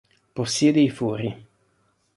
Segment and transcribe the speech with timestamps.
[0.33, 1.31] Possiede i fori.